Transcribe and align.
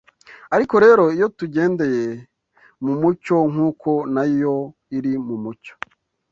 ariko 0.55 0.75
rero 0.85 1.03
iyo 1.15 1.27
tugendeye 1.37 2.07
mu 2.83 2.93
mucyo 3.01 3.37
nk’uko 3.51 3.89
na 4.13 4.23
Yo 4.41 4.55
iri 4.97 5.13
mu 5.27 5.35
mucyo 5.43 5.73